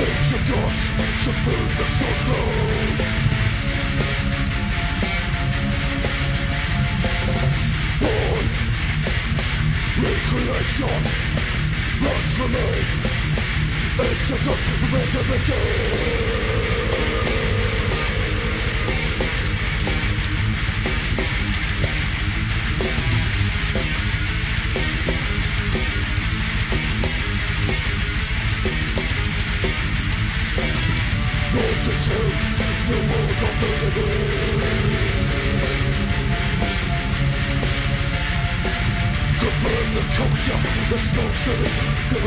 [0.00, 3.00] Ancient gods, ancient food, the short road
[10.00, 11.02] Recreation
[12.00, 12.84] must remain
[14.00, 16.59] Ancient gods, of the dead
[39.90, 41.64] The culture that's not still
[42.10, 42.24] good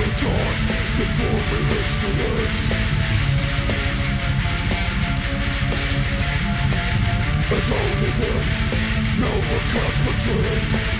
[0.00, 0.62] of time
[0.96, 2.62] before we reach the end
[7.50, 8.10] It's only
[9.18, 10.98] no one can pretend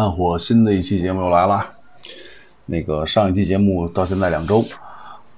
[0.00, 1.62] 暗火新的一期节目又来了。
[2.64, 4.64] 那个上一期节目到现在两周，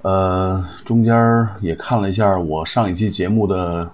[0.03, 3.91] 呃，中间也看了一下我上一期节目的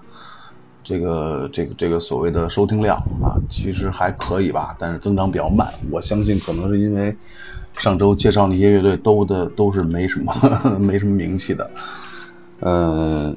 [0.83, 5.67] 这个这个这个所谓的收听量啊，其实还可以吧，但是增长比较慢。
[5.89, 7.17] 我相信可能是因为
[7.79, 10.31] 上周介绍那些乐队都的都是没什么
[10.79, 11.71] 没什么名气的，
[12.59, 13.35] 嗯、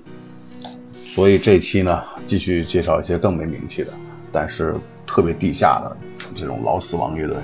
[1.01, 3.91] 所以这期呢继续介绍一些更没名气的，
[4.31, 4.75] 但是
[5.07, 5.97] 特别地下的
[6.35, 7.37] 这种老死亡乐队，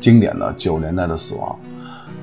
[0.00, 1.58] 经典的九十年代的死亡。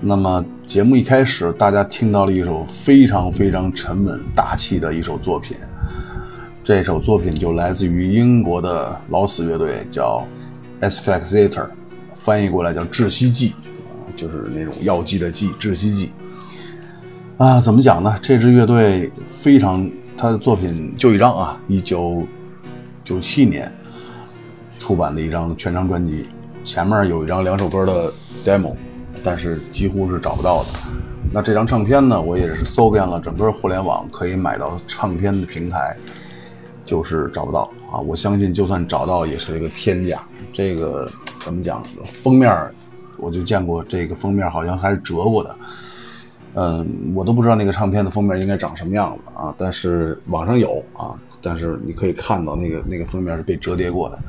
[0.01, 5.57] 那么节目一开始，大家听到了一首非常非常沉稳大气的一首作品，
[6.63, 10.25] 这首作品就来自于英国的老死乐队，叫
[10.79, 11.69] Asphyxiator，
[12.15, 13.53] 翻译过来叫窒息剂，
[14.15, 16.11] 就是那种药剂的剂，窒息剂。
[17.37, 18.17] 啊，怎么讲呢？
[18.21, 22.23] 这支乐队非常，他的作品就一张啊，一九
[23.03, 23.69] 九七年
[24.79, 26.25] 出版的一张全长专辑，
[26.63, 28.11] 前面有一张两首歌的
[28.43, 28.73] demo，
[29.23, 30.69] 但是几乎是找不到的。
[31.31, 35.95] 那这张唱片呢，我也是搜遍了整个互联网可以买到唱片的平台，
[36.83, 37.99] 就是找不到啊。
[37.99, 40.19] 我相信就算找到也是一个天价。
[40.51, 41.07] 这个
[41.43, 41.83] 怎么讲？
[42.07, 42.51] 封面
[43.17, 45.55] 我就见过，这个封面好像还是折过的。
[46.55, 54.19] 嗯，我都不知道那个唱片的封面应该长什么样子啊，但是网上有啊，但是你可以看到那个那个封面是被折叠过的，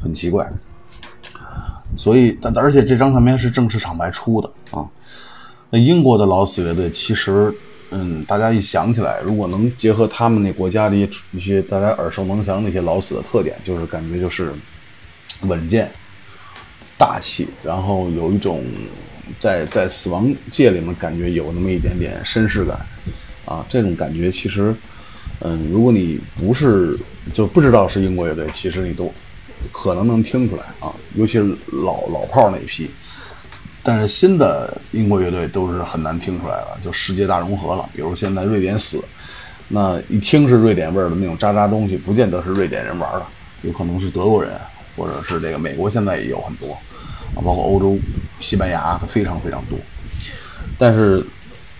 [0.00, 0.50] 很奇怪。
[1.96, 4.86] 所以，但而且这张唱片是正式厂牌出的啊。
[5.70, 7.52] 那英国的老死乐队其实，
[7.90, 14.52] 嗯，大家一想起来，如果能结合他们那国家的一些一些大家耳熟能详的一些老死的特点，就是感觉就是
[15.42, 15.90] 稳健、
[16.96, 18.64] 大气，然后有一种
[19.40, 22.78] 在在死亡界里面感觉有那么一点点绅士感
[23.44, 24.74] 啊，这种感觉其实，
[25.40, 26.96] 嗯，如果你不是
[27.32, 29.12] 就不知道是英国乐队，其实你都
[29.72, 32.90] 可能能听出来啊，尤其是老老炮那一批。
[33.82, 37.88] 但是新的英国乐队都是很难听出来的，就世界大融合了。
[37.94, 39.02] 比如现在瑞典死，
[39.68, 43.26] 那一听是瑞典味儿的那种渣渣东西，不见得是瑞典人玩的，
[43.62, 44.52] 有可能是德国人，
[44.96, 46.72] 或者是这个美国现在也有很多，
[47.34, 47.98] 啊，包括欧洲、
[48.40, 49.78] 西班牙非常非常多。
[50.76, 51.24] 但是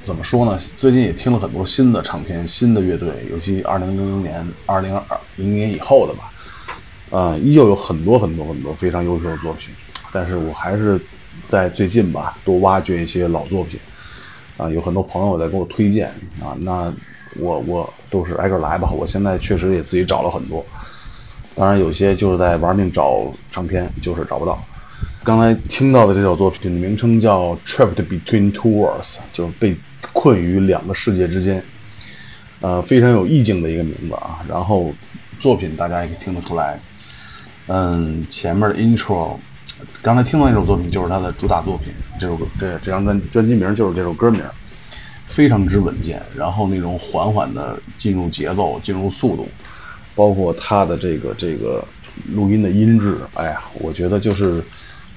[0.00, 0.58] 怎么说呢？
[0.78, 6.32] 最近也听了很多新的唱片、新的乐队，尤其二零零零年、二零二零年以后的吧，
[7.10, 9.74] 啊，依旧有很多很多很多非常优秀的作品。
[10.12, 11.00] 但是我还是
[11.48, 13.78] 在最近吧，多挖掘一些老作品。
[14.56, 16.08] 啊，有很多朋友在给我推荐
[16.42, 16.92] 啊，那
[17.36, 18.90] 我我都是挨个来吧。
[18.90, 20.66] 我现在确实也自己找了很多，
[21.54, 24.60] 当然有些就是在玩命找唱片，就是找不到。
[25.22, 29.76] 刚才听到的这首作品的名称叫《Trapped Between Two Worlds》，就是被
[30.12, 31.62] 困于两个世界之间，
[32.60, 34.44] 呃，非常有意境的一个名字啊。
[34.48, 34.92] 然后
[35.38, 36.80] 作品大家也可以听得出来，
[37.68, 39.36] 嗯，前面的 intro，
[40.02, 44.42] 刚才听到那首作品就是他的主打作品，这首这这张专专辑名就是这首歌名，
[45.26, 49.46] 非常之稳健，然后那种缓缓的进入节奏、进入速度，
[50.14, 51.84] 包括他的这个这个
[52.32, 54.64] 录音的音质，哎呀，我觉得就是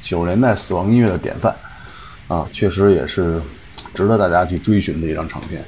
[0.01, 1.55] 九十年代死亡音乐的典范
[2.27, 3.41] 啊，确实也是
[3.93, 5.63] 值得大家去追寻的一张唱片。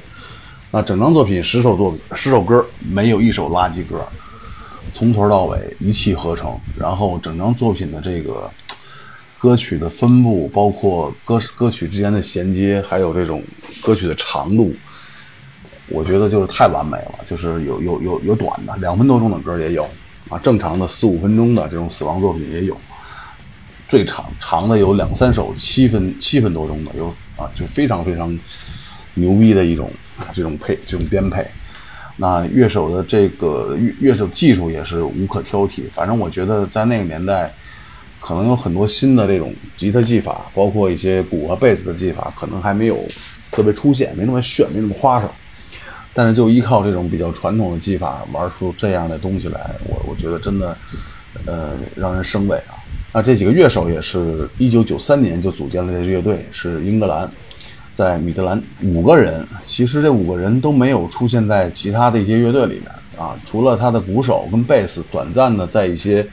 [0.69, 4.05] 那整张作品十首作十首歌，没有一首垃圾歌，
[4.93, 6.57] 从头到尾一气呵成。
[6.77, 8.49] 然后整张作品的这个
[9.37, 13.43] 歌曲的分布，包括歌歌曲之间的衔接，还有这种
[13.81, 14.73] 歌曲的长度，
[15.89, 17.19] 我觉得就是太完美了。
[17.25, 19.83] 就是有有有有短的两分多钟的歌也有
[20.29, 22.77] 啊，正常的四五分钟的这种死亡作品也有，
[23.89, 28.37] 最长长的有两三首七分七分多钟的有啊，就非常非常
[29.15, 29.91] 牛逼的一种
[30.31, 31.45] 这种配这种编配。
[32.15, 37.51] 那乐手的这个乐乐手技术也是无可挑剔，反正我觉得在那个年代，
[38.19, 43.03] 可能有很多新的这种吉他技法，包括一些鼓和贝斯的技法，可能还没有
[43.51, 45.33] 特别出现，没那么炫，没那么花哨。
[46.13, 50.77] 但是就依靠这种比较传统的技法玩出这样的东西来，我我觉得真的，
[51.47, 52.77] 呃，让人生畏啊。
[53.11, 57.27] 那这几个乐手也是一九九三年就组建了这乐队，是英格兰。
[57.95, 62.83] 在米德兰五个人，其实这五个人都没有出现在其他的一些乐队里面
[63.17, 66.27] 啊，除了他的鼓手跟贝斯短暂的在一些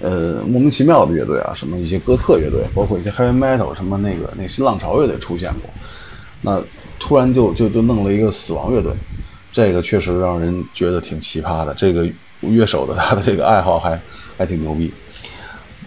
[0.00, 5.70] 呃莫名其妙的乐队啊，什么一些哥特乐队，包括一些 heavy metal 什么那个那新浪潮乐队出现过，
[6.40, 6.62] 那
[7.00, 8.92] 突然就就就弄了一个死亡乐队，
[9.50, 11.74] 这个确实让人觉得挺奇葩的。
[11.74, 12.08] 这个
[12.40, 14.00] 乐手的他的这个爱好还
[14.38, 14.92] 还挺牛逼，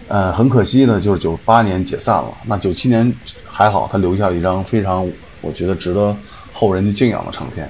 [0.10, 3.16] 呃，很可惜呢，就是九八年解散了，那九七年。
[3.52, 5.06] 还好，他留下了一张非常，
[5.42, 6.16] 我觉得值得
[6.54, 7.70] 后人去敬仰的唱片。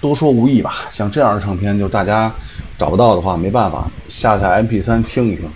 [0.00, 2.32] 多说无益吧，像这样的唱片，就大家
[2.78, 5.46] 找不到的话，没办法，下载 MP3 听一听，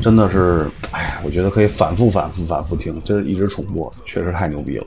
[0.00, 4.86] 真的是，哎，我觉得可以反复、反复、反复听，这是一直重播，确实太牛逼了。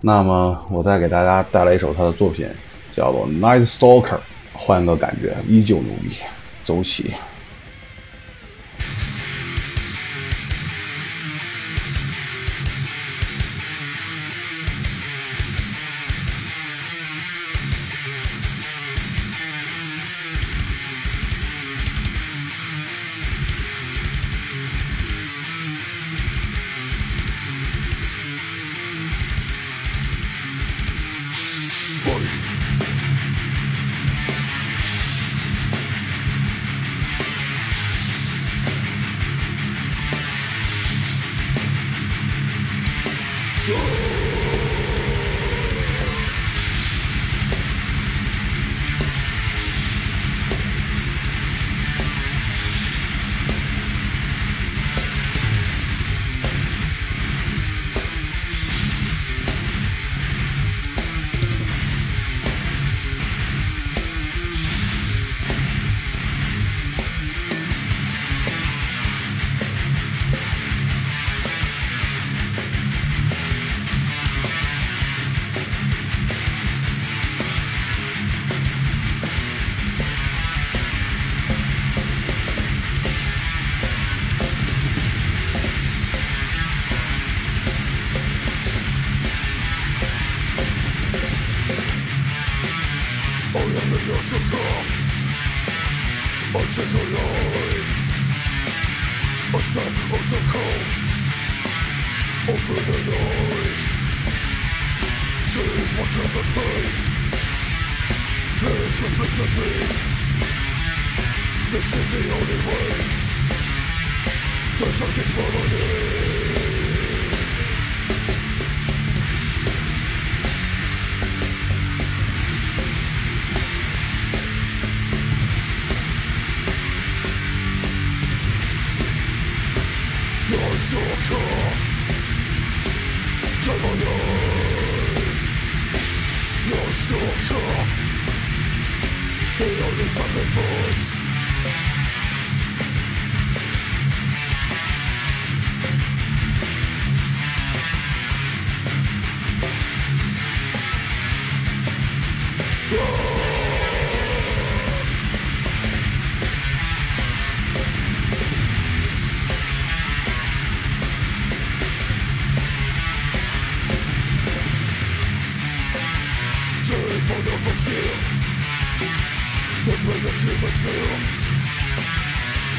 [0.00, 2.48] 那么，我再给大家带来一首他的作品，
[2.96, 4.16] 叫做《Night Stalker》，
[4.52, 6.16] 换个感觉，依旧牛逼，
[6.64, 7.12] 走起。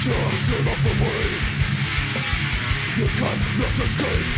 [0.06, 1.24] Just give up the way
[2.96, 4.36] You cannot escape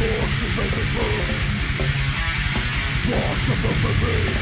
[0.00, 1.20] Lost is made through
[3.10, 4.32] Watch the movie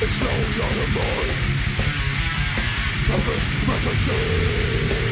[0.00, 1.52] It's no longer mine.
[3.08, 5.11] Have it better see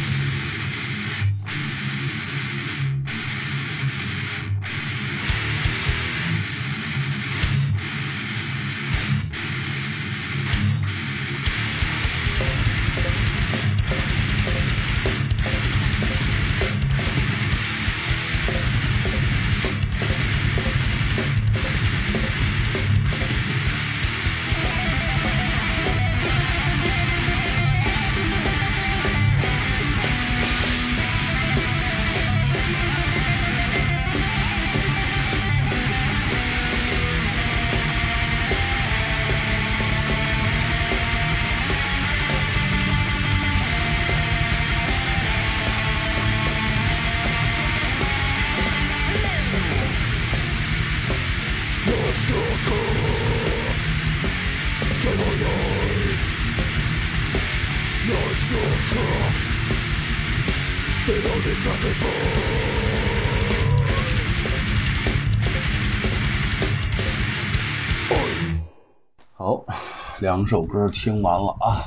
[70.31, 71.83] 两首歌听完了啊，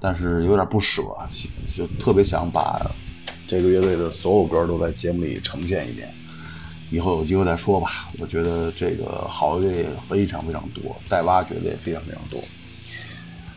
[0.00, 1.00] 但是有点不舍，
[1.76, 2.84] 就特别想把
[3.46, 6.12] 这个乐队的所有歌都在节目里呈现一遍。
[6.90, 8.08] 以后有机会再说吧。
[8.18, 12.42] 我觉得这个好乐队非常非常多，待挖掘的也非常非常多。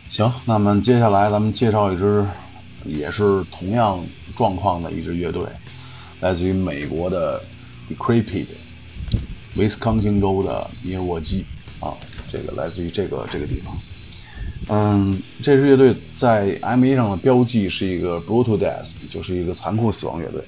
[0.08, 2.24] 行，那么接下来咱们介绍一支
[2.84, 3.98] 也是同样
[4.36, 5.42] 状况的一支乐队，
[6.20, 7.42] 来自于美国的
[7.88, 8.46] Decrepit，
[9.56, 11.44] 威斯康星州的密尔沃基
[11.80, 11.96] 啊，
[12.30, 13.76] 这个来自于这个这个地方。
[14.68, 20.40] 嗯，这支乐队在 M1 上的标记是一个 Brutal Death，就是一个残酷死亡乐队。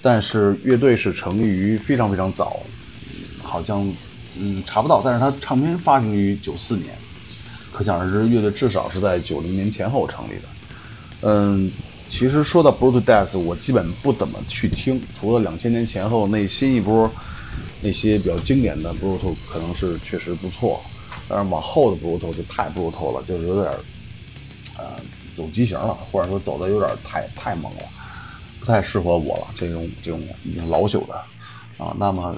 [0.00, 2.58] 但是乐队是成立于非常非常早，
[3.42, 3.90] 好像
[4.38, 6.88] 嗯查不到，但是它唱片发行于九四年，
[7.72, 10.48] 可想而知乐队至少是在九零年前后成立的。
[11.22, 11.70] 嗯，
[12.10, 17.10] 其实说到 Brutal Death，我基本不怎么去听，除了两千年前后那新一波
[17.84, 20.82] 那些比较经典的 Brutal 可能是确实不错，
[21.28, 23.70] 但是往后的 Brutal 就太 Brutal 了，就是有点
[24.78, 24.96] 呃
[25.34, 27.82] 走畸形了，或者说走的有点太太猛了。
[28.58, 31.14] 不太适合我了，这种这种已经老朽的
[31.76, 31.94] 啊。
[31.98, 32.34] 那么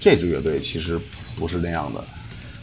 [0.00, 0.98] 这支乐队其实
[1.36, 2.02] 不是那样的。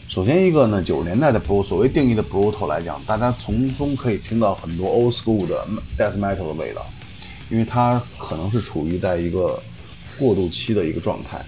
[0.08, 6.84] 首先一个呢，九十年代的 bru 所谓定义的 brutal 来讲，大家从中可以听到很多 old school 的 death metal 的味道，
[7.48, 9.58] 因为它可能是处于在一个
[10.18, 11.38] 过渡期的一个状态，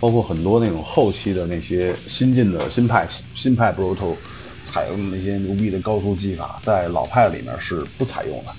[0.00, 4.14] 包括很多那种后期的那些新进的新派新派 brutal
[4.64, 8.50] 采用的那些牛逼的高速技法，在老派里面是不采用的。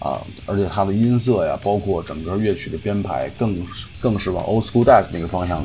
[0.00, 3.56] 啊，而且它的音色呀，包括整个乐曲的编排，更
[3.98, 5.64] 更是往 old school death 那个方向，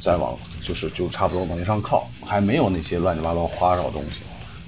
[0.00, 4.22] 再往就是就差不多往那上靠，还没有那些乱七八糟花哨的东西。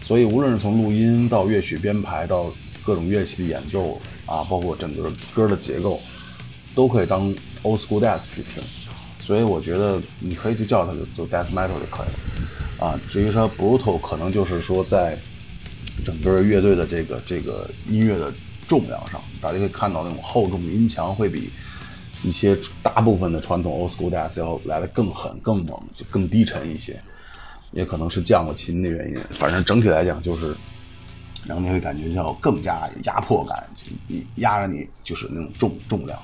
[0.04, 2.52] 所以无论是从录音到乐曲编排到
[2.84, 6.00] 各种乐器的演奏啊，包括整个歌的结构，
[6.76, 8.62] 都可以当 old school death 去听。
[9.20, 12.86] 所以我觉得你可以去叫它就就 death metal 就可以了。
[12.86, 15.16] 啊，至于说 brutal，可能就是说在
[16.04, 18.32] 整个乐队的这个这个音乐的。
[18.68, 21.50] 重量上，大家可以看到那种厚重音墙会比
[22.22, 26.96] 一些大部分的传统 old school death 要来的更狠、更猛，就更低沉一些。
[27.72, 30.54] 也可能是降了琴的原因，反正整体来讲就是
[31.44, 33.68] 让你会感觉到更加压迫感，
[34.36, 36.16] 压着你就是那种重重量。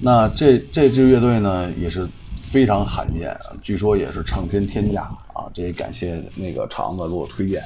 [0.00, 5.50] 那这这支乐队呢也是非常罕见，据说也是唱片天价啊！
[5.54, 7.62] 这也感谢那个厂子给我推荐。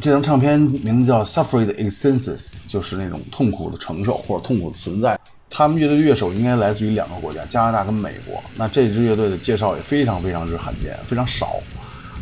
[0.00, 2.38] 这张唱片名字叫《Suffered Existences》，
[2.68, 5.18] 就是那种痛苦的承受或者痛苦的存在。
[5.50, 8.40] 他们乐队的乐手应该来自于两个国家，加拿大跟美国。
[8.54, 11.56] 那这支乐队的介绍也非常非常之罕见，非常少。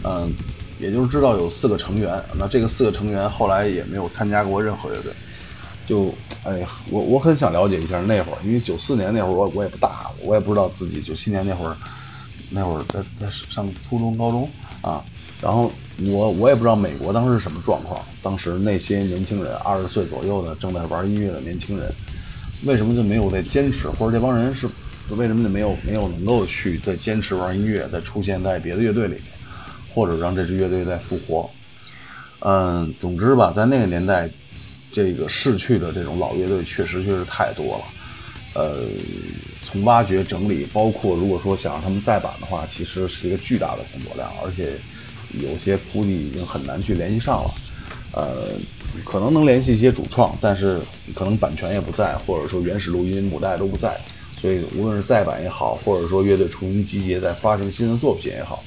[0.05, 0.33] 嗯，
[0.79, 2.19] 也就是知道有四个成员。
[2.39, 5.13] 那这个四个成员后来也没有参加过任何乐队。
[5.87, 11.77] 就，哎，我我很想了解一下那会儿，因为九四年那会儿我我也不大，我也不知道自己九七年那会儿
[12.51, 14.51] 那会儿在在上初中高中
[14.83, 15.03] 啊。
[15.41, 15.71] 然后
[16.07, 21.93] 我我也不知道美国当时是什么状况，当时那些年轻人二十岁左右的正在玩音乐的年轻人，
[22.65, 24.67] 为什么就没有在坚持，或者这帮人是
[25.11, 29.23] 为什么就没有没有能够去再坚持玩音乐，再出现在别的乐队里面，
[29.95, 31.49] 或者让这支乐队再复活？
[32.41, 34.29] 嗯，总之吧，在那个年代。
[34.97, 37.85] 这个逝去的这种老乐队确实确实太多了，
[38.55, 38.87] 呃，
[39.63, 44.73] 从挖掘整理，包括如果说想让他们再版的话，其实是一个巨大的工作量，而且
[45.39, 47.51] 有些估计已经很难去联系上了，
[48.13, 48.49] 呃，
[49.05, 50.81] 可能能联系一些主创，但是
[51.15, 54.01] 可能版权也不在，或者说原始录音母带都不在，
[54.41, 58.65] 所以无论是再版也好，或者说乐队重新集结再发行新的作品也好，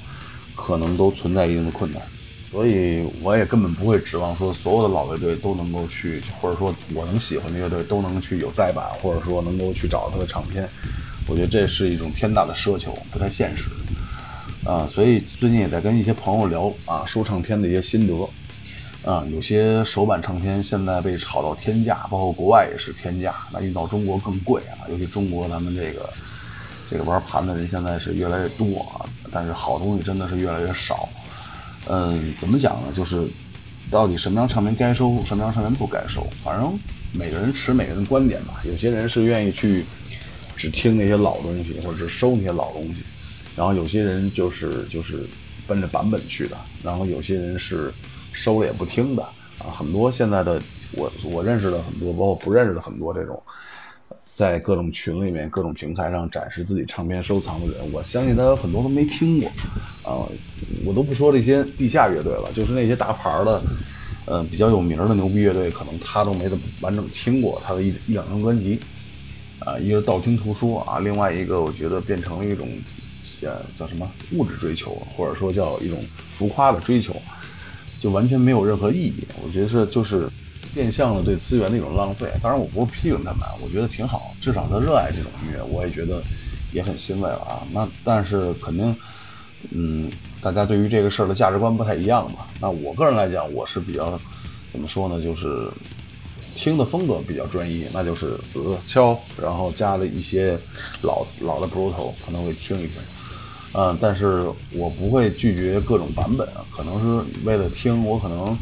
[0.56, 2.00] 可能都存在一定的困难。
[2.52, 10.68] 所以我也根本不会指望说所有的老乐队都能够去，或者说我能喜欢的乐队都能去有再版，或者说能够去找他的唱片。
[11.28, 13.70] 我觉得这是一种天大的奢求，不太现实。
[14.66, 18.30] 啊，所以最近也在跟一些朋友聊啊，收唱片的一些心得。
[19.06, 24.90] 啊，有些首版唱片现在被炒到天价，包括国外也是天价，那运到中国更贵啊。
[24.90, 26.10] 尤其中国咱们这个
[26.90, 31.08] 这个玩盘的人现在是越来越多啊，但是好东西真的是越来越少。
[31.92, 32.94] 嗯，怎么讲呢？
[32.94, 33.28] 就是
[33.90, 36.22] 到底什么样唱片该收，什么样唱片不该收？
[36.44, 36.78] 反正
[37.12, 38.62] 每个人持每个人的观点吧。
[38.64, 39.84] 有些人是愿意去
[40.56, 43.02] 只听那些老东西，或者是收那些老东西；
[43.56, 45.28] 然后有些人就是就是
[45.68, 47.92] 奔着版本去的；然后有些人是
[48.32, 49.24] 收了也不听的
[49.58, 49.74] 啊。
[49.76, 53.42] 很多现在的我我认识的很多，包括不认识的很多这种。
[54.40, 59.50] 在各种群里面、各种平台上展示自己唱片收藏的人，我相信他有很多都没听过，
[60.02, 60.24] 啊，
[60.86, 63.62] 我都不说这些地下乐队了，就是那些大牌的，
[64.28, 68.80] 嗯，比较有名的牛逼乐队，可能他都没怎么完整听过他的一一两张专辑，
[69.66, 72.66] 啊，一个道听途说啊，另外一个我觉得变成了一种，
[73.42, 77.14] 叫叫什么物质追求，或者说叫一种浮夸的追求，
[78.00, 79.26] 就完全没有任何意义。
[79.44, 80.30] 我觉得这就是。
[80.80, 86.24] 变相的对资源的一种浪费，当然我不是批评他们，我觉得挺好，至少他热爱这种音乐，我也觉得
[86.72, 87.68] 也很欣慰了啊。
[87.74, 88.96] 那但是肯定，
[89.72, 90.10] 嗯，
[90.42, 92.46] 大家对于这个事儿的价值观不太一样嘛。
[92.62, 94.18] 那我个人来讲，我是比较
[94.72, 95.70] 怎么说呢，就是
[96.56, 100.58] 听的风格比较专一，那就是死敲，然后加了一些
[101.02, 103.02] 老老的 brutal，可能会听一听，
[103.74, 108.58] 嗯，但是我不会拒绝各种版本，可能是为了听，我可能。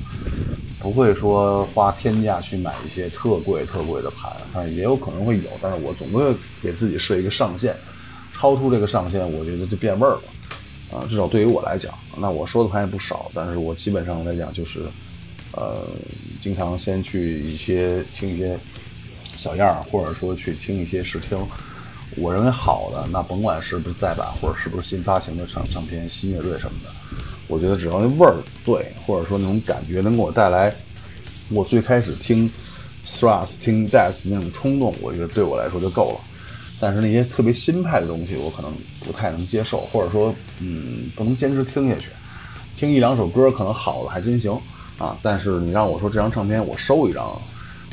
[0.80, 6.24] 不会说花天价去买一些特贵特贵的盘，但也有可能会有，但是我总归
[6.62, 7.76] 给自己设一个上限，
[8.32, 10.22] 超出这个上限，我觉得就变味儿了，
[10.92, 14.82] 啊，至少对于我来讲，那我说的盘也不少，但是我基本上来讲就是，
[15.54, 15.90] 呃，
[16.40, 18.58] 经常先去一些听一些
[19.36, 21.40] 小样儿，或者说去听一些试听，
[22.20, 26.90] 我认为好的，那甭管是不是再版，或者是不是新发行的唱唱片、新乐队什么的。
[27.48, 30.74] 我觉得只要那味儿对，或者说那种感觉能给我带来
[31.50, 32.50] 我最开始听
[33.06, 36.20] thrash、听 death 那种冲动，我觉得对我来说就够了。
[36.80, 38.72] 但是那些特别新派的东西，我可能
[39.06, 42.10] 不太能接受，或者说，嗯，不能坚持听下去。
[42.76, 44.52] 听一两首歌可能好的还真行
[45.00, 47.40] 啊，但是你让我说这张唱片我收一张，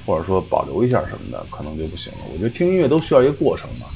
[0.04, 2.18] 或者说保留一下什么的，可能就不行了。
[2.32, 3.86] 我觉得听音乐都需要一个过程嘛，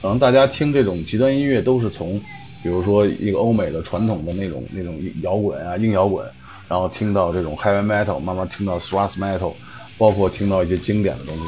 [0.00, 2.20] 可能大家听这种极端音乐都是从。
[2.62, 6.26] 比如说一个欧美的传统的那种那种摇滚啊，硬摇滚，
[6.66, 9.52] 然后听到这种 heavy metal，慢慢听到 thrash metal，
[9.96, 11.42] 包括听到一些经典的东西，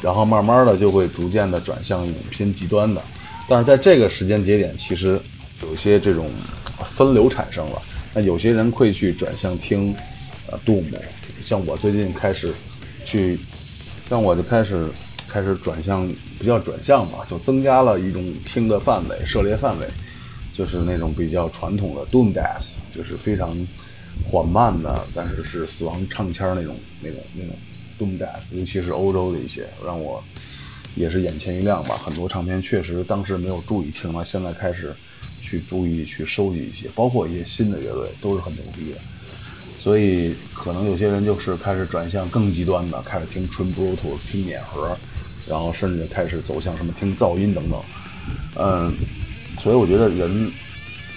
[0.00, 3.02] 然后慢慢的就会逐渐的转向一种偏极端的。
[3.48, 5.18] 但是在这个时间节点，其实
[5.62, 6.30] 有些这种
[6.84, 7.82] 分流产生了。
[8.14, 9.92] 那有些人会去转向听
[10.52, 10.84] 呃 doom，
[11.44, 12.54] 像我最近开始
[13.04, 13.40] 去，
[14.08, 14.86] 像我就开始
[15.26, 16.08] 开始转向，
[16.40, 19.86] 不叫转向吧，就增加了一种听的范围，涉猎范围。
[20.52, 23.56] 就是那种比较传统的 doom death，就是非常
[24.24, 27.54] 缓慢的，但是是死亡唱腔那种那种那种
[27.98, 30.22] doom death，尤其是欧洲的一些，让我
[30.96, 31.96] 也是眼前一亮吧。
[31.96, 34.94] 很多唱片确实当时没有注意听了，现在开始
[35.40, 38.98] 去注意去收集一些，包括一些新的乐队都是很牛逼的。
[39.78, 44.94] 所以可能有些人就是开始转向更极端的，开始听纯 b r u t 听碾核，
[45.50, 47.82] 然后甚至开始走向什么听噪音等等，
[48.56, 48.94] 嗯。
[49.60, 50.50] 所以我觉得人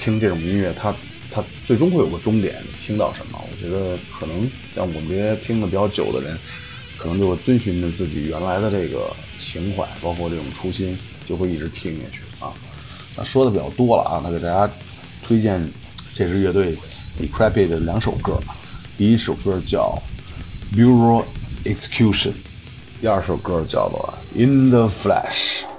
[0.01, 0.93] 听这种音乐，他
[1.31, 2.53] 他最终会有个终点，
[2.85, 3.39] 听到什么？
[3.39, 6.37] 我觉得可能像我们这些听的比较久的人，
[6.97, 12.51] 可能就会遵循着自己原来的这个情怀，包括这种初心，就会一直听下去啊。
[13.15, 14.69] 那说的比较多了啊，那给大家
[15.25, 15.65] 推荐
[16.13, 16.75] 这支乐队
[17.21, 18.37] Decrepit 的两首歌。
[18.97, 19.97] 第一首歌叫
[20.77, 21.23] 《Bureau
[21.63, 22.31] Execution》，
[22.99, 25.72] 第二首歌叫做《In the Flesh》。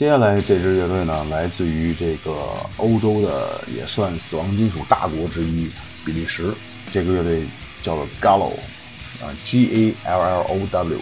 [0.00, 2.34] 接下来这支乐队呢，来自于这个
[2.78, 5.68] 欧洲的也算死亡金属大国之一
[6.06, 6.54] 比利时，
[6.90, 7.42] 这个乐队
[7.82, 8.54] 叫做 Gallo，
[9.22, 10.98] 啊，G A L L O W。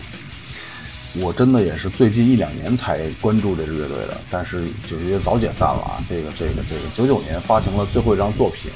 [1.20, 6.02] 我真的也是最近一两年才关注这支乐队的，但是就是也早解散了啊。
[6.08, 8.68] 这个这个这个九九年发行了最后一张作品，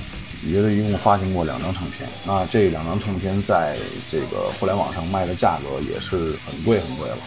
[0.46, 2.08] 乐队一共发行过两张唱片。
[2.24, 3.76] 那这两张唱片在
[4.08, 7.18] 这个互联网上卖的价格也是很贵很贵了，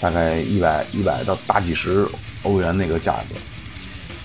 [0.00, 2.06] 大概一百一百到大几十
[2.42, 3.36] 欧元那个价格。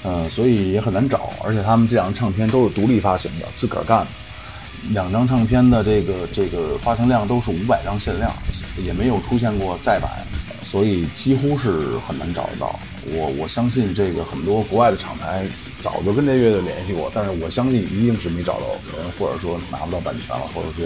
[0.07, 4.07] 嗯，所以也很难找，而且他们这两张唱片都是独立发行的，自个儿干的。
[4.91, 8.31] 两张唱片的这个这个发行量都是五百张限量，
[8.77, 10.11] 也没有出现过再版，
[10.63, 12.79] 所以几乎是很难找得到。
[13.07, 15.43] 我我相信这个很多国外的厂牌
[15.81, 20.85] 早就跟这乐队联系过，但是我相信一定是没找到人，或者说拿不到版权了，或者说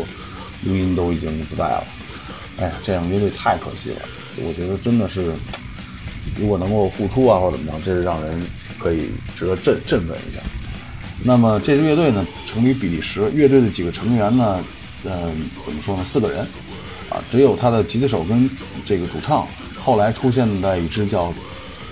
[0.63, 1.83] 录音都已经不在了。
[2.57, 4.01] 哎呀，这样乐队太可惜了。
[4.43, 5.33] 我觉得真的是，
[6.39, 8.41] 如果能够复出啊，或者怎么样，这是让人
[8.77, 10.41] 可以值得振振奋一下。
[11.23, 13.29] 那么这支乐队呢，成立于比利时。
[13.33, 14.63] 乐队的几个成员呢，
[15.03, 15.31] 嗯，
[15.65, 16.03] 怎么说呢？
[16.03, 16.39] 四个人，
[17.09, 18.49] 啊，只有他的吉他手跟
[18.85, 19.45] 这个主唱，
[19.77, 21.33] 后来出现在一支叫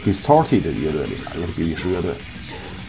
[0.05, 2.11] Distorted 的乐队里面，也是比利时乐队。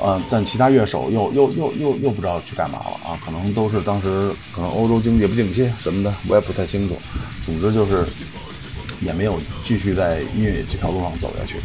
[0.01, 3.19] 呃，但其他乐手又又又又又不知道去干嘛了啊？
[3.25, 6.97] 可能都是当时可能欧洲经济不景气什么的，我也不太清楚。
[7.45, 8.07] 总之就是
[9.01, 11.57] 也没有继续在音乐这条路上走下去。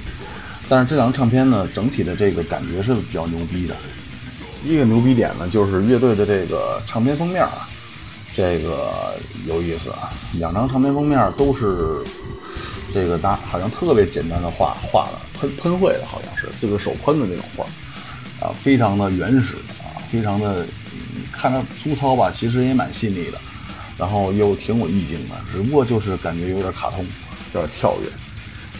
[0.69, 3.75] 但是这张唱片呢，整体的这个感觉是比较牛逼的。
[4.65, 7.67] 一个牛逼点呢，就是乐队的这个唱片封面啊，
[8.33, 9.15] 这个
[9.45, 10.09] 有意思啊。
[10.39, 12.01] 两张唱片封面都是
[12.93, 17.65] 这个大好像特别简单的画画的喷喷绘的，好像是自个手喷的那种画
[18.47, 20.65] 啊，非常的原始啊，非常的
[21.31, 23.37] 看着粗糙吧，其实也蛮细腻的，
[23.97, 27.05] 然后又挺有意境的，只不过就是感觉有点卡通，
[27.53, 28.09] 有点跳跃。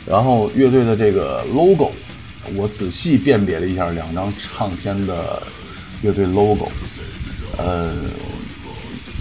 [0.05, 1.91] 然后乐队的这个 logo，
[2.55, 5.41] 我仔细辨别了一下两张唱片的。
[6.03, 6.69] 乐队 logo，
[7.57, 7.95] 呃，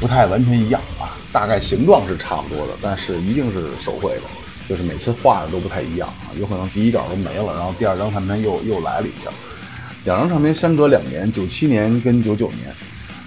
[0.00, 4.22] 不太完全一样啊，大概形状是差不多的，但是一定是手绘的，
[4.68, 9.30] 就是每次画的都不太一样啊，有可能第一稿都没了，然后第二张唱片又又来了一下，
[10.02, 12.74] 两张唱片相隔两年，九七年跟九九年，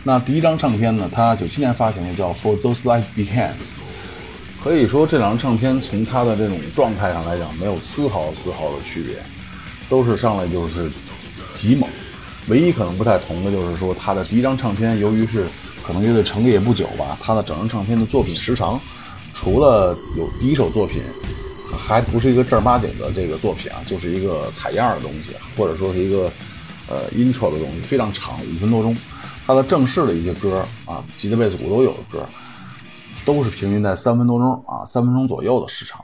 [0.03, 3.51] 那第一张唱片呢，它九七年发行的叫 For Those Life Began，
[4.65, 9.15] 可以说这两张唱片从它的这种状态上来讲，没有丝毫丝毫的区别，
[9.87, 10.89] 都是上来就是
[11.53, 11.87] 极猛。
[12.47, 15.45] 唯一可能不太同的就是说，他的第一张唱片，由于是
[15.83, 18.81] 可能乐队成立也不久吧，他的整张唱片的作品时长，
[19.35, 20.99] 除了有第一首作品，
[21.77, 26.31] 还不是一个正儿八经的这个作品啊，就是一个采样的东西，或者说是一个
[26.89, 28.97] 呃 intro 的东西，非常长，五分多钟。
[29.45, 32.27] 他的正式的一些歌啊，吉他、贝斯、鼓都有的歌，
[33.25, 35.99] 都是平均在三分多钟啊，三分钟左右的时长。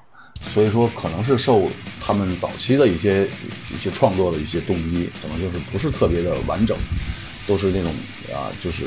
[0.56, 1.68] 所以说，可能是受
[2.04, 3.28] 他们早期的一些
[3.70, 6.76] 一些创作的一些动机，可能就是不是特别的完整，
[7.46, 7.94] 都是那种
[8.34, 8.86] 啊，就是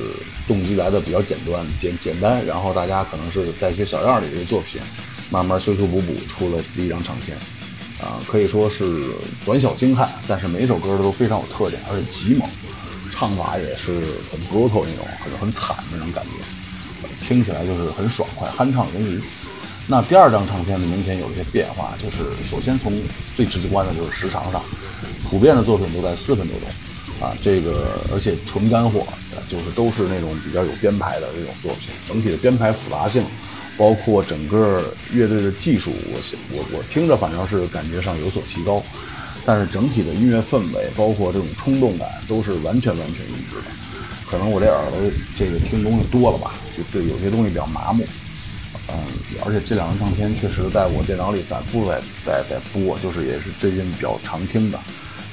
[0.48, 4.82] 动机来的比较简单简简单，然后大家可能是在一些小样里的作品，
[5.30, 7.38] 慢慢修修补补出了第一张唱片，
[8.00, 9.04] 啊，可以说是
[9.44, 12.48] 短小精悍，但是每一首歌都非常有特点，而且极猛，
[13.12, 13.92] 唱法也是
[14.28, 16.30] 很 brutal 那种，很很惨那种感觉，
[17.26, 19.22] 听起来就是很爽快，酣畅淋漓。
[19.86, 22.92] 那第二张唱片呢，明显有一些变化，就是首先从
[23.36, 24.62] 最直观的就是时长上，
[25.28, 29.06] 普遍的作品都在四分多钟，啊，这个而且纯干货，
[29.50, 33.22] 就是都是那种比较有编排的这种作品，整体的编排复杂性，
[33.76, 36.18] 包括整个乐队的技术，我
[36.52, 38.82] 我我听着反正是感觉上有所提高，
[39.44, 43.83] 但是整体的音乐氛围，包括这种冲动感，都是完全完全一致的。
[44.30, 44.98] 可能我这耳朵
[45.36, 48.04] 这个听东西多了吧，就对有些东西比较麻木。
[48.88, 48.96] 嗯，
[49.46, 54.78] 而且这两张唱片确实在我电脑里反复在在在播，就是也是最近比较常听的，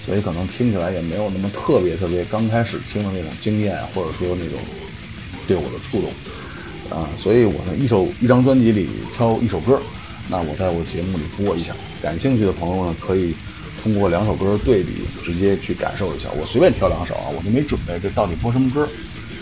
[0.05, 4.57] 所以可能听起来也没有那么特别特别刚开始听的那种惊艳，或者说那种
[5.47, 6.09] 对我的触动
[6.97, 9.81] 啊，所以我呢一首一张专辑里挑一首歌，
[10.29, 13.35] 那我在我节目里播一下，感兴趣的朋友呢可以
[13.83, 18.87] 通过两首歌的对比直接去感受一下，我随便挑两首啊，我都没准备这到底播什么歌，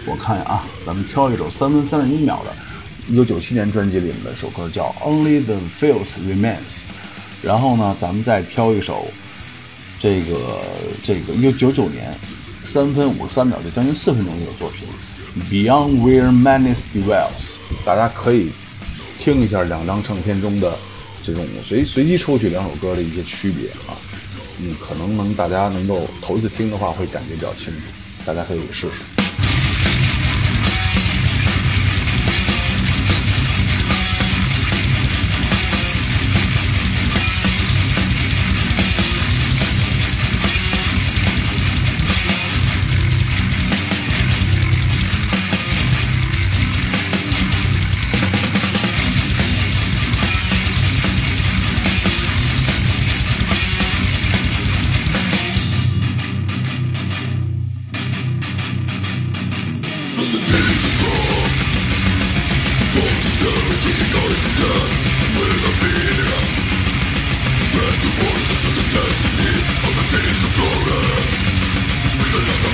[0.06, 2.52] 我看一下啊，咱们挑一首三分三十一秒的。
[3.12, 6.54] 一九九七年专辑里面的一首歌叫《Only the Feels Remains》，
[7.42, 9.08] 然后呢，咱们再挑一首
[9.98, 10.62] 这个
[11.04, 12.16] 这个一九九九年
[12.64, 14.88] 三分五十三秒，就将近四分钟的一个作品
[15.52, 18.52] 《Beyond Where Madness Dwells》，大家可以
[19.18, 20.78] 听一下两张唱片中的
[21.24, 23.98] 这种随随机抽取两首歌的一些区别啊，
[24.62, 27.80] 嗯，可能能大家能够头一次听的话会感觉比较清楚，
[28.26, 29.19] 大家可以试试。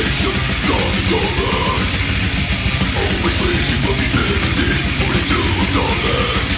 [0.00, 0.32] salvation
[0.66, 1.92] coming over us
[3.00, 4.72] Always reaching for infinity,
[5.04, 6.56] only through knowledge.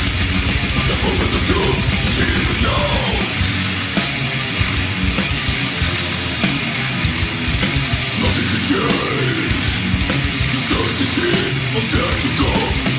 [0.88, 3.03] The moment of truth is here now
[8.22, 9.68] Nothing can change
[10.68, 11.34] Certainty
[11.76, 12.91] of death to come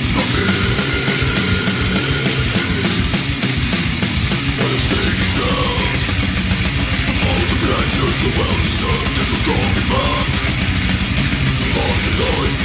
[12.18, 12.62] durch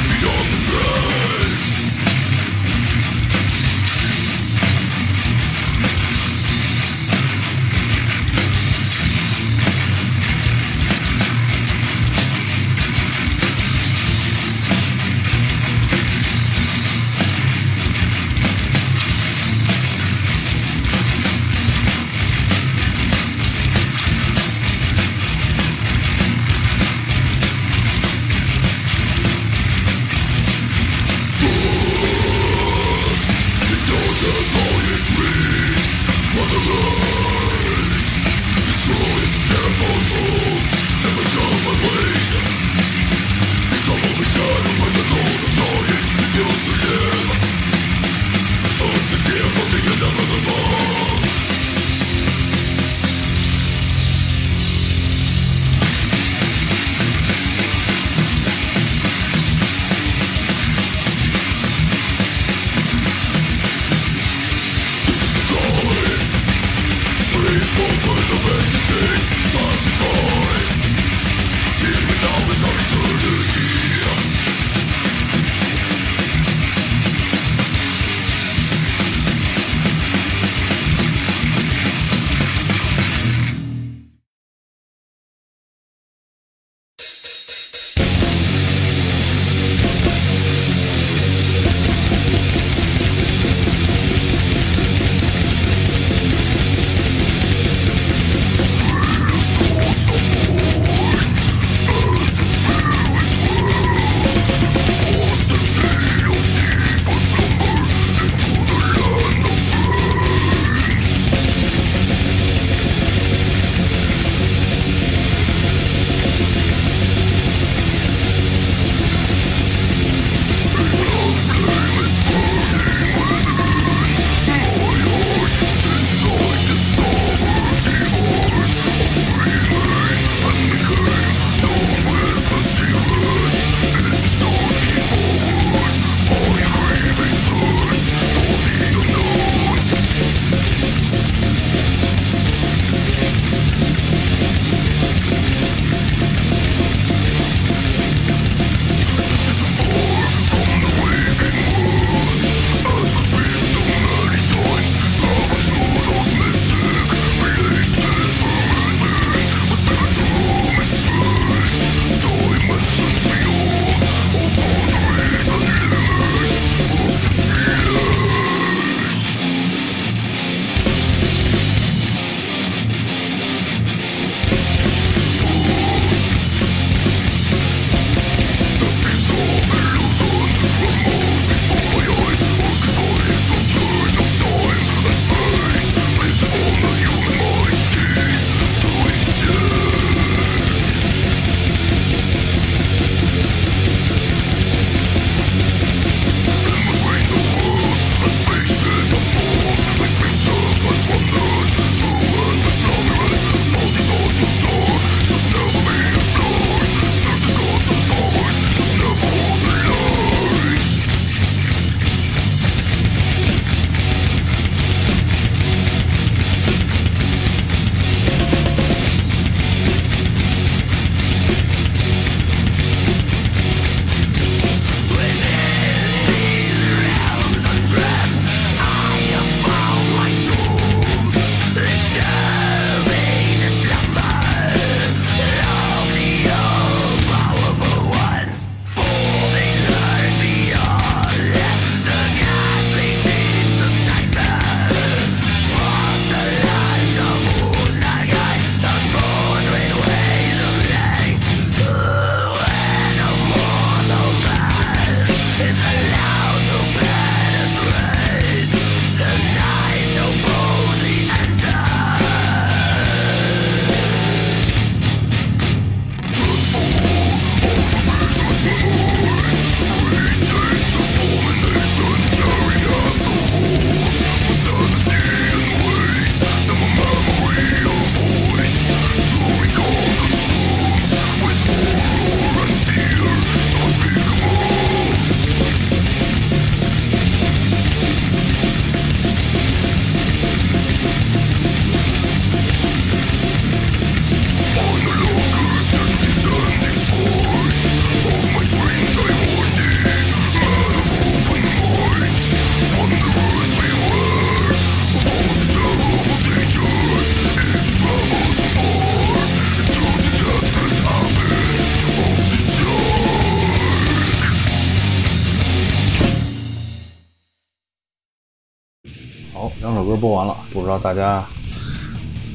[320.18, 321.46] 播完了，不知道大家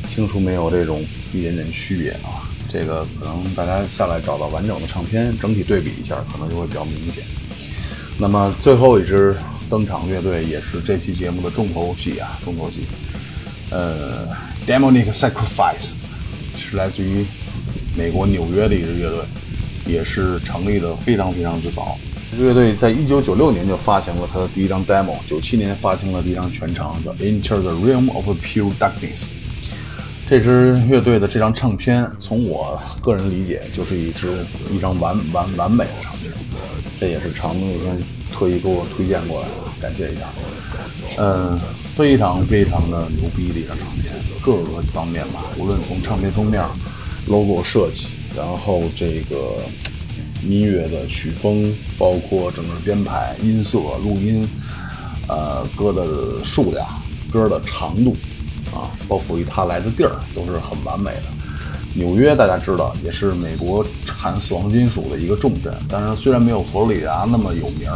[0.10, 1.04] 听出没有这种
[1.34, 2.50] 一点点区别啊？
[2.70, 7.24] 这个可能大家下来找到完整的唱片，整体对比一下，可能就会比较明显。
[8.18, 9.36] 那么最后一支
[9.70, 12.82] 登场乐队也是这期节目的重头戏啊，重头戏。
[13.70, 14.28] 呃
[14.68, 15.94] ，Demonic Sacrifice
[16.58, 17.26] 是来自于
[17.96, 19.20] 美国纽约的一支乐队，
[19.86, 21.98] 也是成立的非常非常之早。
[22.38, 29.24] 乐队在一九九六年就发行了他的第一张 demo，九七年发行了第一张全长，叫《Enter the Realm of Pure Darkness》。
[30.30, 36.32] 这支乐队的这张唱片，从我个人理解，就是一支一张完完完美的唱片。
[37.00, 37.98] 这也是长那天
[38.32, 40.22] 特意给我推荐过来的，感谢一下。
[41.20, 41.60] 嗯，
[41.94, 46.64] 非常非常的牛逼的一张唱片，各个方面吧，无论从唱片封面、
[47.28, 49.58] logo 设计，然后这个
[50.48, 54.48] 音乐的曲风，包括整个编排、音色、录音，
[55.28, 56.86] 呃，歌的数量、
[57.32, 58.16] 歌的长度，
[58.74, 61.24] 啊，包括于它来的地儿，都是很完美的。
[61.96, 65.72] 纽约大家知道，也是美国产死亡金属的一个重镇。
[65.88, 67.88] 当然，虽然没有佛罗里达那么有名，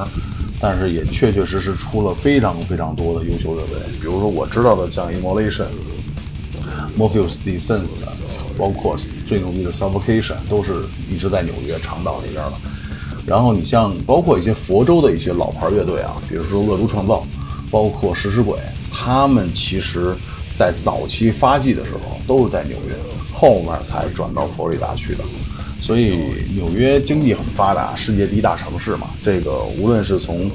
[0.59, 3.79] 但是也确确实实出了非常非常多的优秀乐队。
[3.99, 5.65] 比如说我知道的，像 Immolation、
[6.97, 8.07] Morpheus Descent 的，
[8.57, 12.53] 包括最牛逼的 Suffocation，都是一直在纽约长岛那边的。
[13.25, 17.25] 然后你像包括一些佛州的一些老牌乐队啊，比如说恶毒创造，
[17.69, 18.57] 包括食尸鬼，
[18.91, 20.15] 他们其实
[20.57, 22.95] 在早期发迹的时候都是在纽约，
[23.33, 25.23] 后面才转到佛罗里达去的。
[25.79, 26.17] 所以
[26.55, 30.49] 纽约经济很发达，世界第一大城市嘛，这个无论是从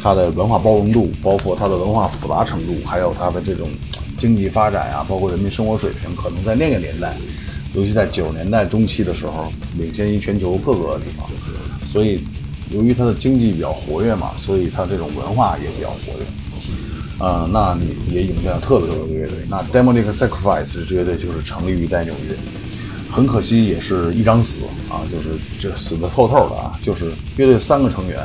[0.00, 3.68] 它的文化包容度，包括它的文化复杂程度，还有它的这种
[4.20, 7.16] 经济发展啊，包括人民生活水平，可能在那个年代，
[7.74, 11.26] 尤其在九十年代中期的时候，领先于全球各个地方。
[11.86, 12.22] 所以，
[12.70, 16.24] 由于它的经济比较活跃嘛，所以它这种文化也比较活跃。
[17.18, 19.38] 呃，那你也涌现了特别多的乐队。
[19.48, 22.34] 那 Demonic Sacrifice 这支乐队就是成立于在纽约，
[23.10, 26.78] 很可惜也是一张死啊，就是这死的透透的啊。
[26.82, 28.18] 就是乐队三个成员，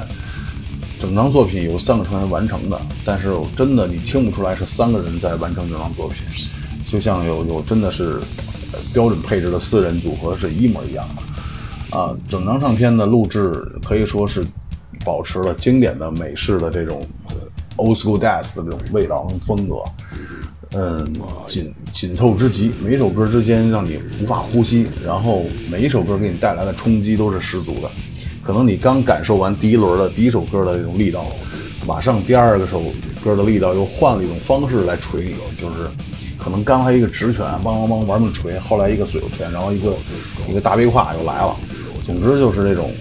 [1.06, 6.18] 整张作品由三个成员完成的，但是真的你听不出来是三个人在完成这张作品，
[6.88, 8.20] 就像有有真的是
[8.91, 11.95] 标准配置的四人组合是一模一样的。
[11.95, 13.53] 啊，整张唱片的录制
[13.84, 14.43] 可以说是
[15.06, 16.99] 保持了经典的美式的这种
[17.76, 19.76] old school dance 的这种味道跟风格，
[20.72, 21.08] 嗯，
[21.47, 27.91] 紧紧凑之极，每首歌之间让你无法呼吸，然后每一首歌给你带来的冲击都是十足的。
[28.45, 31.25] 可能你刚感受完第一轮的第一首歌的这种力道，
[31.87, 32.83] 马上第二个首
[33.23, 35.89] 歌的力道又换了一种方式来锤你，就是
[36.37, 39.95] 可能刚才一个直拳，梆梆梆玩命锤，后来一个左右拳，然后一个
[40.47, 41.57] 一个大背胯又来了。
[42.03, 42.91] 总之就是这种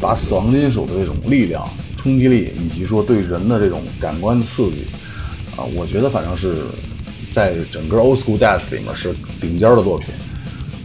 [0.00, 4.86] 把死亡金属的这种力量、冲击力，以及说对人的这种感官刺激，
[5.54, 6.62] 啊，我觉得反正是
[7.30, 10.08] 在整个 Old School Death 里面是顶尖的作品，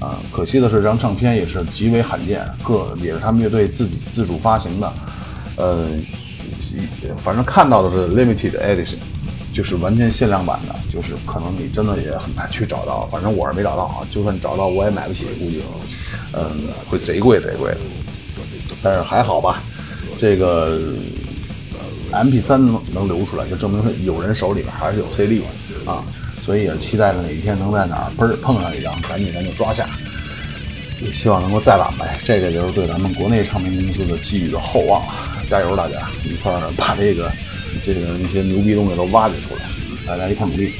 [0.03, 4.93] 啊，可惜的是这张唱片也是极为罕见，各也是他们乐队自己自主发行的，
[5.55, 5.87] 呃，
[7.17, 8.97] 反正看到的是 Limited Edition，
[9.53, 15.63] 就是完全限量版的，就是可能你真的也很难去找到，反正我是没找到啊，就算找到我也买不起，估计，
[16.33, 17.77] 嗯，会贼贵贼贵的，
[18.81, 19.63] 但是还好吧，
[20.19, 20.81] 这个
[22.11, 25.41] M P 三能能流出来，就证明有人手里边还是有 C D
[25.85, 26.03] 啊，
[26.45, 29.87] 所以也期待着哪一天能在哪儿嘣碰上一张，赶紧咱就抓下，
[31.01, 35.13] 也希望能够再晚呗，这个就是对咱们国内唱片公司的寄予的厚望了，
[35.47, 37.31] 加油大家，一块儿把这个
[37.85, 39.61] 这个一些牛逼东西都挖掘出来，
[40.05, 40.73] 大家一块儿努力。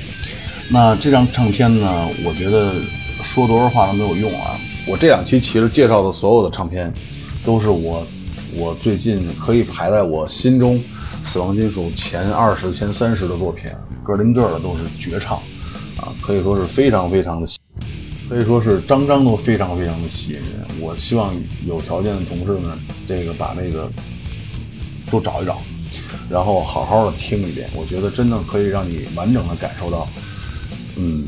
[0.70, 2.74] 那这张唱片呢，我觉得
[3.22, 4.60] 说多少话都没有用啊。
[4.86, 6.94] 我这两期其实介绍的所有的唱片，
[7.46, 8.06] 都是我
[8.54, 10.82] 我最近可以排在我心中
[11.24, 13.72] 死亡金属前二十、前三十的作品，
[14.04, 15.42] 个零个的都是绝唱
[16.04, 17.48] 啊，可以说是非常非常的，
[18.28, 20.68] 可以说是张张都非常非常的吸引人。
[20.82, 21.34] 我希望
[21.66, 22.78] 有条件的同事们，
[23.08, 23.90] 这个把那个
[25.10, 25.62] 都找一找，
[26.30, 30.06] 然后好好的听一遍，我觉得真的可以让你完整的感受到。
[30.98, 31.26] 嗯，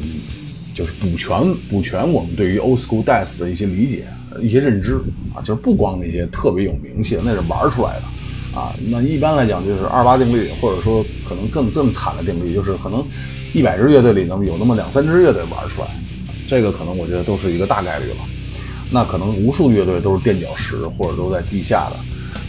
[0.73, 4.05] 就是补全补全我们对于 old school death 的一些理解、
[4.41, 4.95] 一些认知
[5.33, 8.75] 啊，就是不光那些特别有名气的，那是玩出来的啊。
[8.89, 13.03] 那一般来讲，就是二八定律，或者说可能更这么惨的定律，就是可能
[13.55, 15.87] 一百支乐队里能有那么两三支乐队玩出来，
[16.45, 18.17] 这个可能我觉得都是一个大概率了。
[18.91, 21.95] 那可能无数乐队都是垫脚石，或者都在地下的。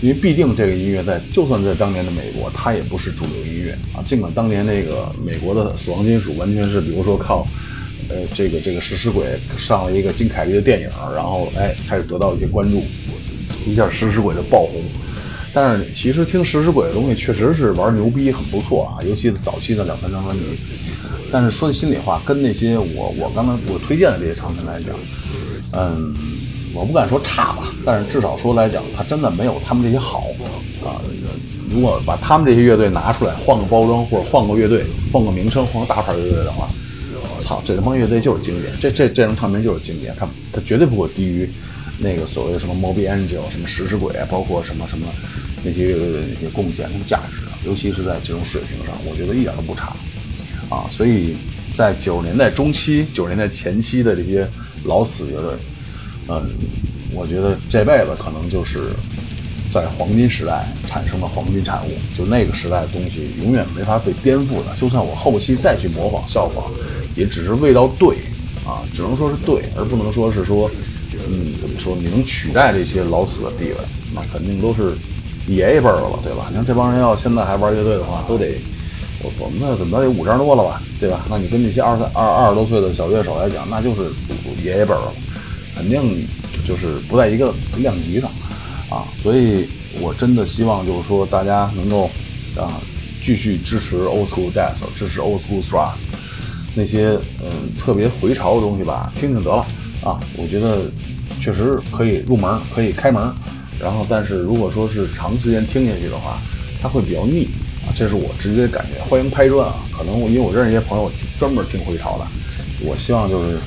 [0.03, 4.03] 因为必定这个音乐在，就算在当年的美国，它也不是主流音乐啊。
[4.05, 7.47] 尽管当年那个美国的死亡金属完全是，比如说靠，
[8.09, 9.25] 呃，这个这个食尸鬼
[9.57, 12.83] 上了一个金凯利的电影，然后哎开始得到一些关注，
[13.65, 14.83] 一下食尸鬼的爆红。
[15.57, 20.43] 但是其实听食尸鬼的东西确实是玩牛逼，很不错啊，尤其是早期的两三张专辑。
[21.33, 24.95] 但是说句心里话，跟那些我我刚才我推荐的这些唱片来讲，
[25.73, 26.15] 嗯，
[26.75, 30.27] 我不敢说差吧，但是至少说来讲，它真的没有他们这些好
[30.85, 31.01] 啊。
[31.71, 36.69] 如果把他们这些乐队拿出来，换个包装或者换个乐队，换个名称，换个大牌乐队的话，
[37.43, 41.51] 操，这他妈乐队就是经典，这这这张唱片就是经典，它它绝对不会低于
[41.99, 45.07] 那个所谓的什么 Moby Angel、什么食尸鬼，包括什么什么
[45.63, 49.95] 那些那些贡献、那个价值，尤其是在这种水平上，我觉得一点都不差
[50.69, 50.87] 啊。
[50.91, 51.37] 所以
[51.75, 54.49] 在九十年代中期、九十年代前期的这些
[54.85, 55.53] 老死乐队，
[56.29, 56.51] 嗯，
[57.13, 58.91] 我觉得这辈子可能就是。
[59.73, 64.75] 在黄金时代产生的黄金产物，就那个时代的东西，永远没法被颠覆的。
[64.81, 66.65] 就算我后期再去模仿效仿，
[67.15, 68.17] 也只是味道对
[68.65, 70.71] 啊，只能说是对，而不能说是说，
[71.29, 71.97] 嗯，怎么说？
[71.97, 73.77] 你能取代这些老死的地位，
[74.15, 74.95] 那肯定都是
[75.47, 76.47] 爷爷辈儿了，对吧？
[76.49, 78.55] 你像这帮人要现在还玩乐队的话，都得
[79.23, 81.25] 我我们那怎么着也五张多了吧，对吧？
[81.29, 85.13] 那你跟那些二三二二十多岁的小乐手来讲，那就是祖祖爷爷辈儿了，
[85.75, 86.27] 肯定
[86.65, 88.31] 就是不在一个量级上。
[88.89, 89.69] 啊，所以
[90.01, 92.09] 我真的希望就是说大家能够
[92.57, 92.81] 啊
[93.25, 96.07] 继续支持 Old School Death，支持 Old School Thrash，
[96.73, 99.67] 那些嗯特别回潮的东西吧，听听得了
[100.05, 100.21] 啊。
[100.37, 100.83] 我觉得
[101.47, 103.33] 确实可以入门，可以开门。
[103.79, 106.41] 然后，但是如果说是长时间听下去的话，
[106.83, 107.49] 它会比较腻
[107.87, 107.95] 啊。
[107.95, 109.01] 这是我直接感觉。
[109.05, 112.27] 欢迎拍砖啊，可能我因为我认识一些朋友专门听回潮的，
[112.81, 113.59] 我希望就是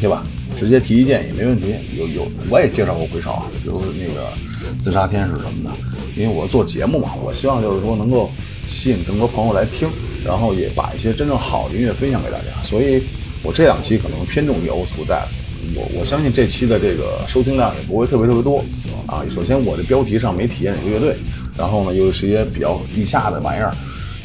[0.00, 0.24] 对吧？
[0.56, 4.32] 直接提意见也没问题，有有我也介绍过回潮，比如那个
[4.80, 5.70] 自杀天使什么的，
[6.16, 8.30] 因为我做节目嘛，我希望就是说能够
[8.66, 9.86] 吸引更多朋友来听，
[10.24, 13.02] 然后也把一些真正好的音乐分享给大家，所以
[13.42, 15.32] 我这两期可能偏重于 Old School Death，
[15.74, 18.64] 我我相信这期的这个收听量也不会特别特别多
[19.06, 19.22] 啊。
[19.30, 21.16] 首先我的标题上没体现哪个乐队，
[21.56, 23.74] 然后呢又是一些比较地下的玩意儿，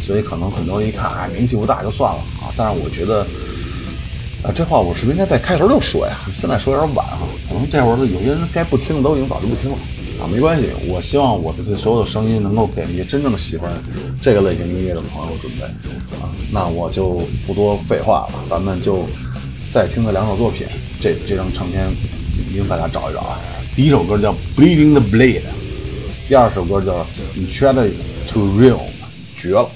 [0.02, 3.26] 所以可能很多人一看啊名气不大就算了啊，但是我觉得。
[4.44, 6.14] 啊，这话我是不是应该在开头就说呀？
[6.32, 7.18] 现在说有点晚啊，
[7.50, 9.78] 可能这会儿有些人该不听的都已经早就不听了
[10.22, 10.70] 啊，没关系。
[10.88, 13.74] 我希望我的这所有的声音能够给那些真正喜欢
[14.22, 15.64] 这个类型音乐的朋友准备
[16.18, 16.30] 啊。
[16.52, 19.08] 那我就不多废话了，咱们就
[19.78, 20.66] 再听这两首作品。
[21.00, 21.88] 这这张唱片
[22.50, 23.40] 一定大家找一找啊。
[23.76, 25.42] 第一首歌叫《Bleeding the Blade》，
[26.28, 26.94] 第二首歌叫
[27.36, 27.92] 《You Try
[28.28, 28.80] to Real》，
[29.38, 29.70] 绝了。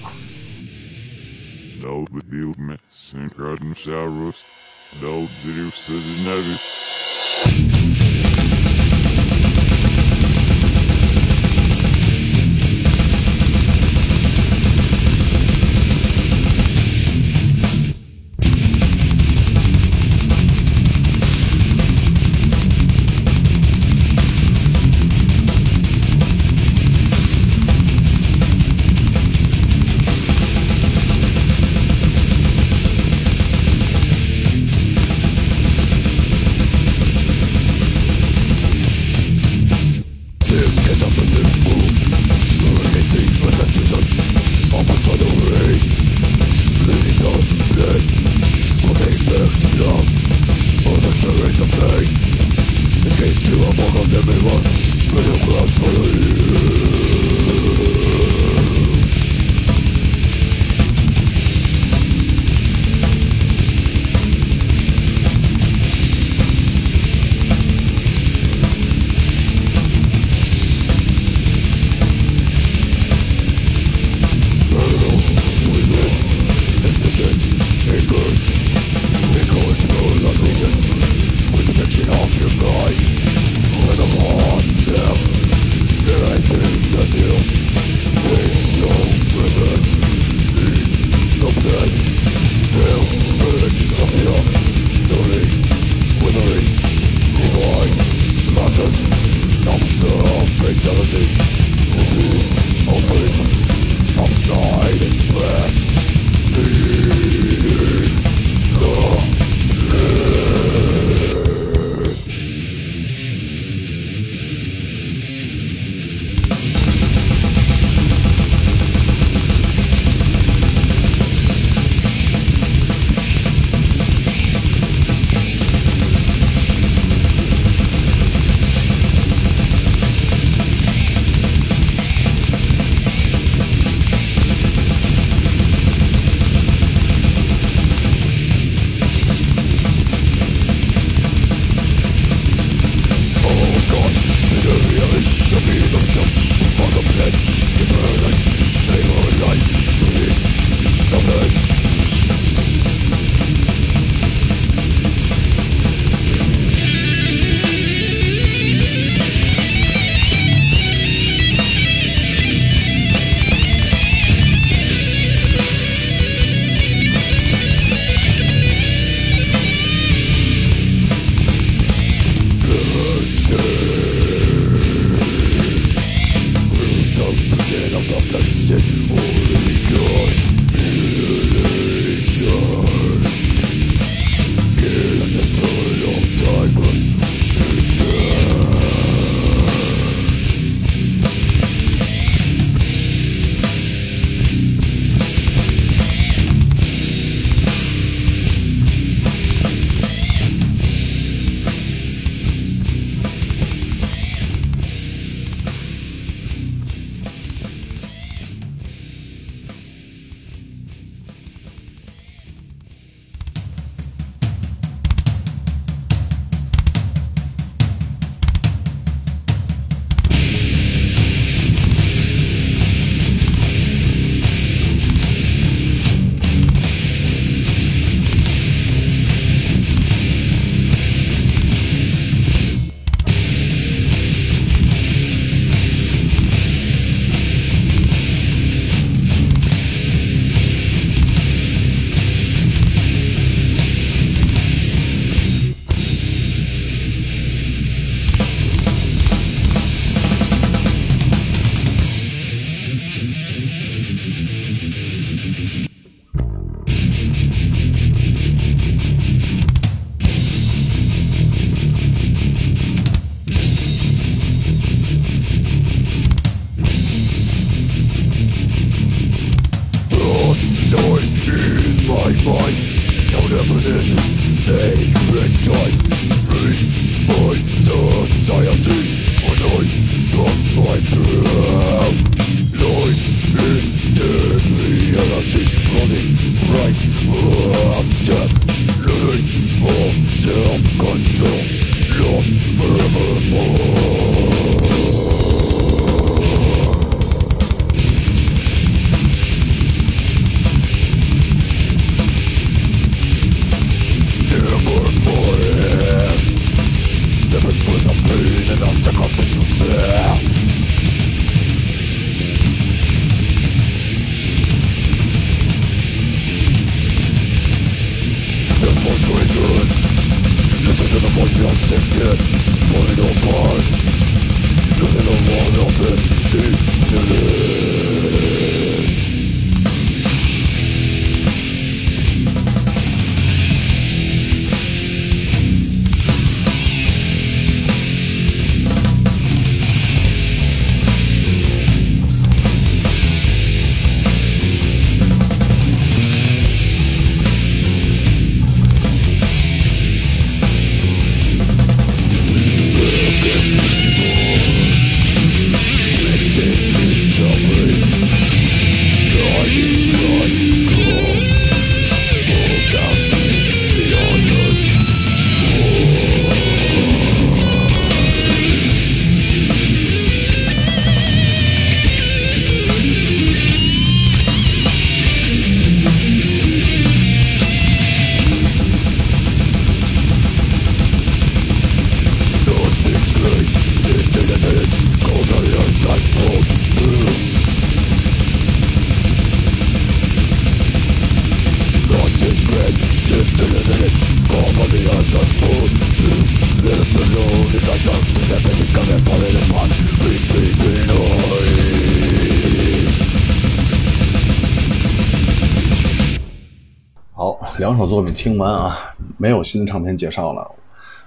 [408.22, 408.96] 作品听完啊，
[409.40, 410.72] 没有新的唱片介绍了。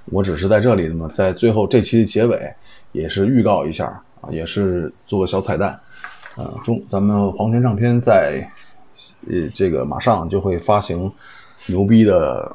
[0.05, 2.39] 我只是在这里呢，在最后这期的结尾，
[2.93, 3.87] 也是预告一下
[4.21, 5.77] 啊，也是做个小彩蛋。
[6.37, 8.49] 呃，中咱们黄泉唱片在
[9.27, 11.11] 呃这个马上就会发行
[11.67, 12.55] 牛逼的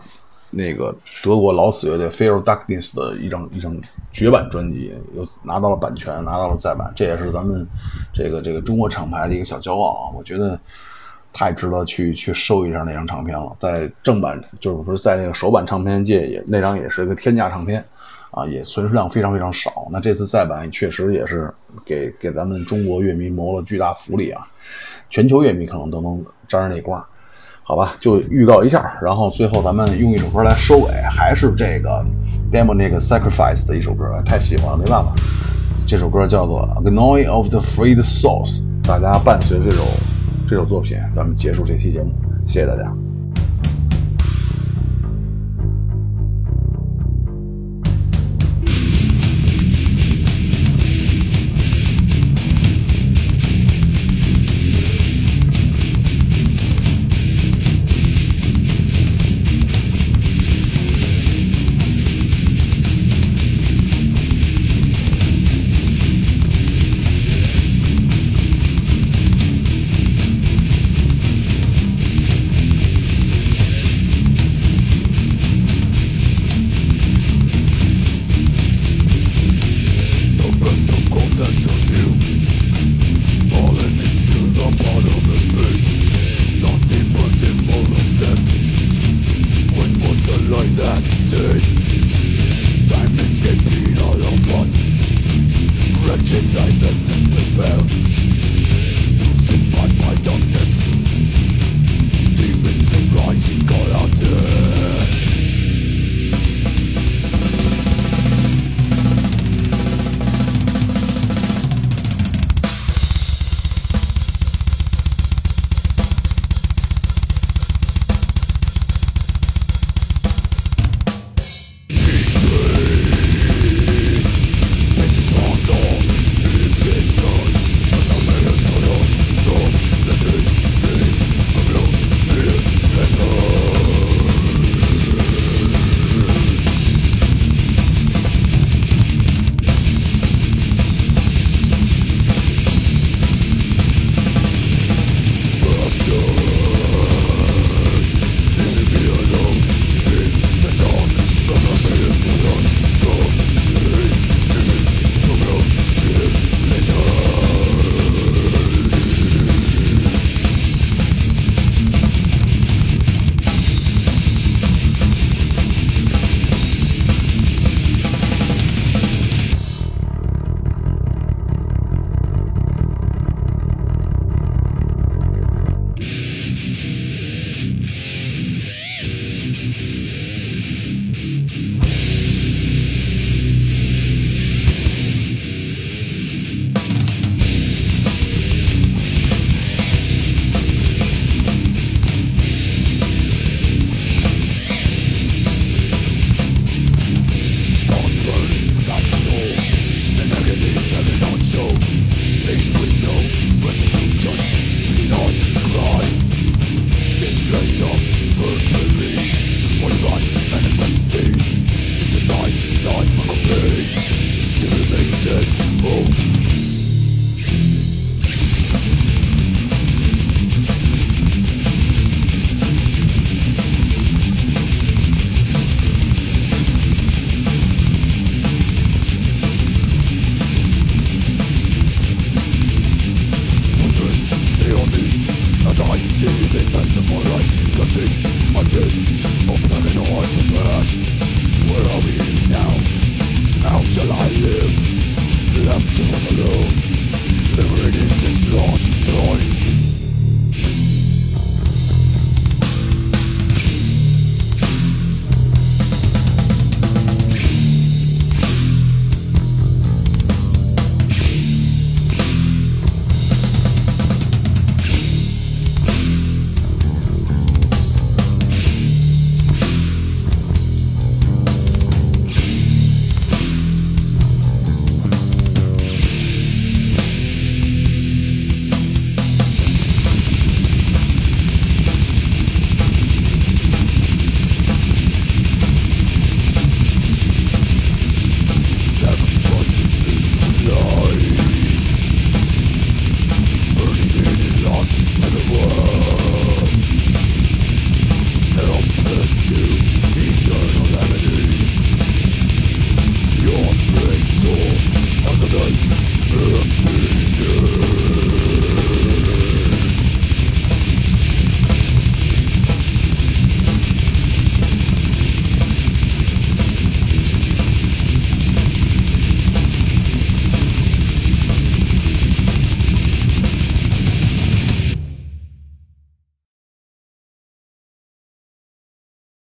[0.51, 3.75] 那个德国老死乐队 Fear Darkness 的一张一张
[4.13, 7.67] 绝版专辑，又拿到了版权，拿到了再版，这也是咱们
[8.13, 10.15] 这个这个中国厂牌的一个小骄傲啊！
[10.15, 10.57] 我觉得
[11.33, 17.83] 太值得去去收一张那张唱片了，在正版就是说在那个首版唱片界也那张也是一个天价唱片
[18.31, 19.87] 啊，也存世量非常非常少。
[19.91, 21.53] 那这次再版确实也是
[21.85, 24.45] 给给咱们中国乐迷谋了巨大福利啊，
[25.09, 27.03] 全球乐迷可能都能沾上那光。
[27.61, 32.03] 好吧，就预告一下，然后最后咱们用一首歌来收尾，还是这个
[32.51, 35.13] Demonic Sacrifice 的一首歌，太喜欢了，没办法。
[35.85, 39.83] 这首歌叫做《Agony of the Freed Souls》，大家伴随这首
[40.49, 42.11] 这首作品，咱们结束这期节目，
[42.47, 43.08] 谢谢大家。